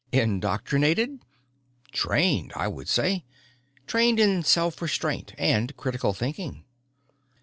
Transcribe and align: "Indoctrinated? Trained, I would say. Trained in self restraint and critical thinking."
"Indoctrinated? 0.11 1.19
Trained, 1.91 2.53
I 2.55 2.67
would 2.67 2.87
say. 2.89 3.23
Trained 3.85 4.19
in 4.19 4.41
self 4.41 4.81
restraint 4.81 5.35
and 5.37 5.77
critical 5.77 6.11
thinking." 6.11 6.65